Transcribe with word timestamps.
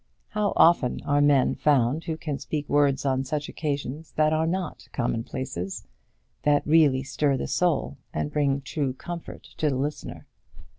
How 0.29 0.53
often 0.55 0.99
are 1.05 1.21
men 1.21 1.53
found 1.53 2.05
who 2.05 2.17
can 2.17 2.39
speak 2.39 2.67
words 2.67 3.05
on 3.05 3.23
such 3.23 3.47
occasions 3.47 4.13
that 4.15 4.33
are 4.33 4.47
not 4.47 4.87
commonplaces, 4.91 5.85
that 6.41 6.65
really 6.65 7.03
stir 7.03 7.37
the 7.37 7.45
soul, 7.47 7.97
and 8.11 8.31
bring 8.33 8.61
true 8.61 8.93
comfort 8.93 9.43
to 9.57 9.69
the 9.69 9.75
listener? 9.77 10.25